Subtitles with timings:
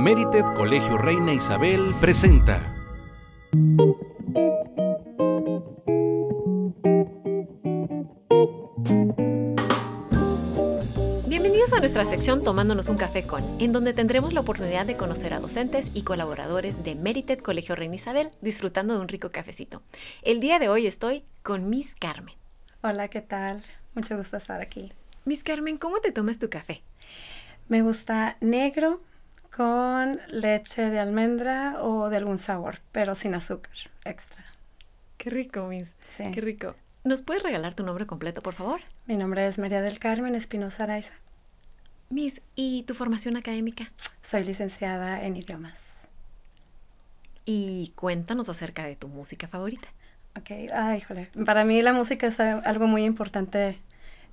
[0.00, 2.74] Merited Colegio Reina Isabel presenta.
[11.26, 15.34] Bienvenidos a nuestra sección Tomándonos un café con, en donde tendremos la oportunidad de conocer
[15.34, 19.82] a docentes y colaboradores de Merited Colegio Reina Isabel disfrutando de un rico cafecito.
[20.22, 22.36] El día de hoy estoy con Miss Carmen.
[22.80, 23.62] Hola, ¿qué tal?
[23.94, 24.90] Mucho gusto estar aquí.
[25.26, 26.82] Miss Carmen, ¿cómo te tomas tu café?
[27.68, 29.02] Me gusta negro
[29.54, 33.74] con leche de almendra o de algún sabor, pero sin azúcar
[34.04, 34.44] extra.
[35.18, 35.94] Qué rico, Miss.
[36.00, 36.30] Sí.
[36.32, 36.76] Qué rico.
[37.04, 38.80] ¿Nos puedes regalar tu nombre completo, por favor?
[39.06, 41.14] Mi nombre es María del Carmen Espinosa Araiza.
[42.10, 43.92] Miss, ¿y tu formación académica?
[44.22, 46.08] Soy licenciada en idiomas.
[47.44, 49.88] Y cuéntanos acerca de tu música favorita.
[50.36, 51.28] Ok, ay, híjole.
[51.44, 53.78] Para mí la música es algo muy importante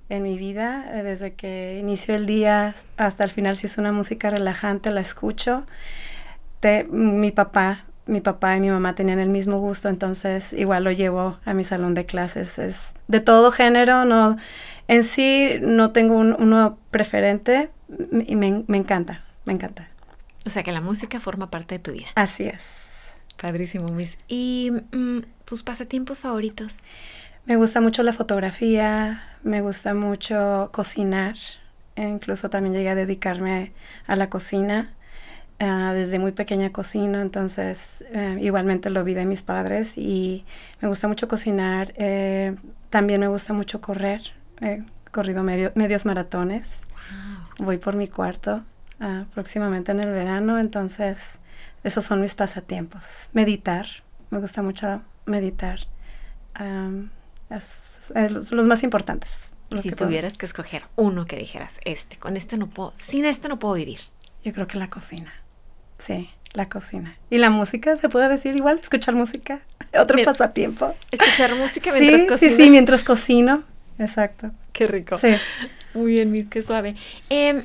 [0.08, 0.98] en mi vida.
[0.98, 5.00] Eh, Desde que inicio el día hasta el final, si es una música relajante, la
[5.00, 5.64] escucho.
[6.60, 10.90] Te- mi papá, mi papá y mi mamá tenían el mismo gusto, entonces igual lo
[10.92, 12.58] llevo a mi salón de clases.
[12.58, 14.36] Es de todo género, no,
[14.88, 17.70] en sí no tengo un- uno preferente
[18.26, 19.88] y me, me encanta, me encanta.
[20.46, 22.06] O sea que la música forma parte de tu vida.
[22.14, 22.62] Así es.
[23.40, 24.16] Padrísimo, Miss.
[24.26, 26.78] ¿Y mm, tus pasatiempos favoritos?
[27.48, 31.36] Me gusta mucho la fotografía, me gusta mucho cocinar,
[31.96, 33.72] e incluso también llegué a dedicarme
[34.06, 34.92] a la cocina.
[35.58, 40.44] Ah, desde muy pequeña cocino, entonces eh, igualmente lo vi de mis padres y
[40.82, 41.94] me gusta mucho cocinar.
[41.96, 42.54] eh,
[42.90, 44.20] también me gusta mucho correr,
[44.60, 46.82] he corrido medio- medios maratones.
[47.58, 48.62] Voy por mi cuarto
[49.00, 51.40] ah, próximamente en el verano, entonces
[51.82, 53.30] esos son mis pasatiempos.
[53.32, 53.86] Meditar,
[54.30, 55.80] me gusta mucho meditar.
[57.50, 59.50] Es- es los, más importantes.
[59.82, 63.48] Si que tuvieras que escoger uno que dijeras, este, con este no puedo, sin este
[63.48, 63.98] no puedo vivir.
[64.42, 65.30] Yo creo que la cocina.
[65.98, 67.16] Sí, la cocina.
[67.28, 69.60] Y la música, se puede decir igual, escuchar música.
[69.98, 70.94] Otro pasatiempo.
[71.10, 72.56] Escuchar música Sí, mientras sí, cocinas.
[72.56, 73.62] sí, mientras cocino.
[73.98, 74.50] Exacto.
[74.72, 75.18] Qué rico.
[75.18, 75.34] Sí.
[75.94, 76.96] Muy bien, Miss, qué suave.
[77.28, 77.64] Em,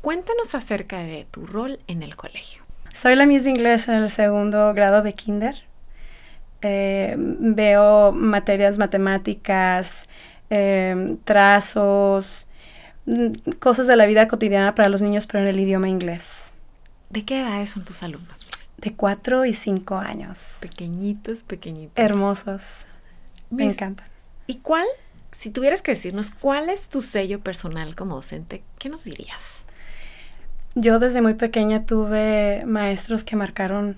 [0.00, 2.62] cuéntanos acerca de tu rol en el colegio.
[2.94, 5.64] Soy la Miss de Inglés en el segundo grado de kinder.
[6.62, 10.08] Eh, veo materias matemáticas,
[10.50, 12.48] eh, trazos,
[13.06, 16.54] mm, cosas de la vida cotidiana para los niños, pero en el idioma inglés.
[17.10, 18.70] ¿De qué edades son tus alumnos?
[18.78, 20.58] De 4 y 5 años.
[20.60, 22.02] Pequeñitos, pequeñitos.
[22.02, 22.86] Hermosos.
[23.50, 24.08] Me encantan.
[24.46, 24.86] ¿Y cuál,
[25.30, 29.66] si tuvieras que decirnos, cuál es tu sello personal como docente, qué nos dirías?
[30.74, 33.96] Yo desde muy pequeña tuve maestros que marcaron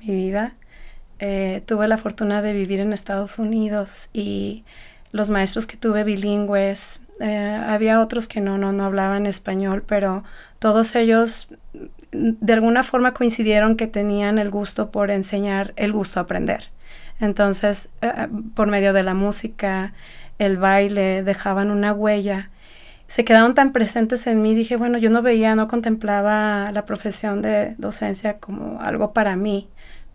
[0.00, 0.54] mi vida.
[1.18, 4.64] Eh, tuve la fortuna de vivir en Estados Unidos y
[5.12, 10.24] los maestros que tuve bilingües, eh, había otros que no, no, no hablaban español, pero
[10.58, 11.48] todos ellos
[12.10, 16.70] de alguna forma coincidieron que tenían el gusto por enseñar, el gusto a aprender.
[17.20, 19.92] Entonces, eh, por medio de la música,
[20.38, 22.50] el baile, dejaban una huella
[23.06, 27.42] se quedaron tan presentes en mí, dije, bueno, yo no veía, no contemplaba la profesión
[27.42, 29.68] de docencia como algo para mí.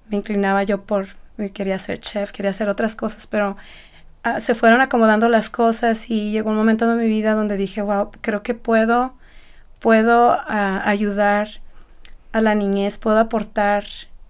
[0.09, 1.07] Me inclinaba yo por,
[1.53, 3.55] quería ser chef, quería hacer otras cosas, pero
[4.23, 7.81] ah, se fueron acomodando las cosas y llegó un momento de mi vida donde dije,
[7.81, 9.13] wow, creo que puedo,
[9.79, 11.47] puedo ah, ayudar
[12.31, 13.85] a la niñez, puedo aportar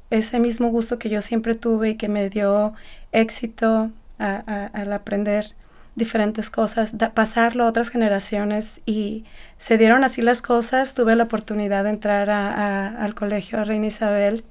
[0.09, 2.73] ese mismo gusto que yo siempre tuve y que me dio
[3.11, 5.53] éxito a- al aprender
[5.95, 9.25] diferentes cosas, pasarlo a otras generaciones y
[9.57, 10.93] se dieron así las cosas.
[10.93, 14.43] Tuve la oportunidad de entrar a- al colegio Reina Isabel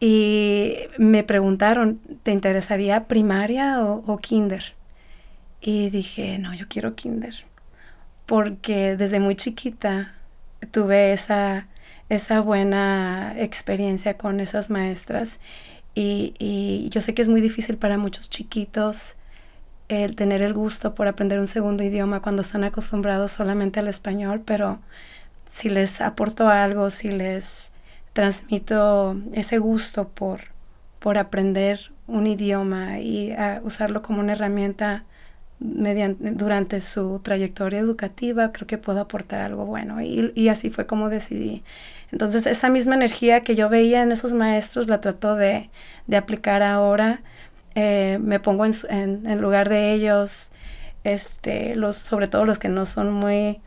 [0.00, 4.74] y me preguntaron, ¿te interesaría primaria o, kinder?
[5.60, 7.46] Y dije, no, yo quiero kinder,
[8.26, 10.14] porque desde muy chiquita
[10.70, 11.68] tuve esa,
[12.08, 15.40] esa buena experiencia con esas maestras
[15.94, 19.16] y, y yo sé que es muy difícil para muchos chiquitos
[19.88, 24.42] el tener el gusto por aprender un segundo idioma cuando están acostumbrados solamente al español,
[24.44, 24.80] pero
[25.50, 27.72] si les aporto algo, si les
[28.14, 30.40] transmito ese gusto por,
[30.98, 35.04] por aprender un idioma y usarlo como una herramienta
[35.58, 40.00] mediante, durante su trayectoria educativa, creo que puedo aportar algo bueno.
[40.00, 41.62] Y, así fue como decidí.
[42.12, 45.70] Entonces, esa misma energía que yo veía en esos maestros la trato de,
[46.06, 47.22] de aplicar ahora.
[47.74, 50.50] Eh, me pongo en, en, en lugar de ellos,
[51.02, 53.60] este, los, sobre todo los que no son muy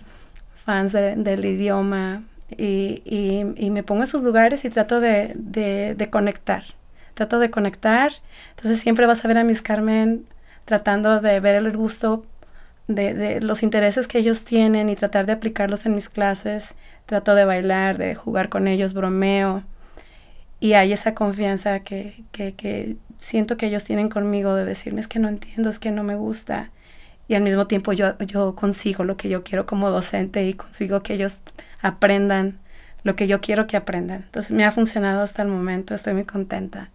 [0.55, 2.21] fans de- del idioma,
[2.55, 6.63] y, y, y me pongo en sus lugares y trato de, de, de conectar.
[7.13, 8.11] Trato de conectar.
[8.51, 10.25] Entonces siempre vas a ver a Miss Carmen
[10.65, 12.25] tratando de ver el gusto
[12.87, 16.75] de, de, los intereses que ellos tienen y tratar de aplicarlos en mis clases.
[17.05, 19.63] Trato de bailar, de jugar con ellos, bromeo.
[20.59, 25.07] Y hay esa confianza que, que, que siento que ellos tienen conmigo de decirme es
[25.07, 26.71] que no entiendo, es que no me gusta.
[27.27, 31.03] Y al mismo tiempo yo, yo consigo lo que yo quiero como docente y consigo
[31.03, 31.39] que ellos
[31.81, 32.59] aprendan
[33.03, 34.23] lo que yo quiero que aprendan.
[34.23, 36.91] Entonces me ha funcionado hasta el momento, estoy muy contenta.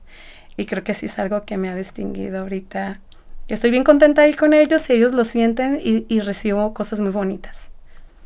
[0.57, 3.01] Y creo que sí es algo que me ha distinguido ahorita.
[3.49, 7.11] Estoy bien contenta ahí con ellos y ellos lo sienten y, y recibo cosas muy
[7.11, 7.71] bonitas.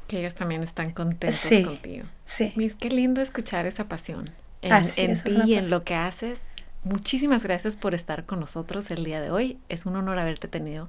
[0.07, 2.07] Que ellos también están contentos sí, contigo.
[2.25, 2.53] Sí.
[2.57, 4.31] Miss, qué lindo escuchar esa pasión
[4.63, 6.43] en, en ti y en lo que haces.
[6.87, 9.59] Muchísimas gracias por estar con nosotros el día de hoy.
[9.69, 10.89] Es un honor haberte tenido